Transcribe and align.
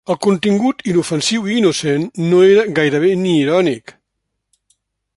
El 0.11 0.17
contingut, 0.25 0.79
inofensiu 0.93 1.45
i 1.51 1.59
innocent, 1.61 2.07
no 2.31 2.41
era 2.55 2.65
gairebé 2.81 3.15
ni 3.27 3.39
irònic. 3.45 3.99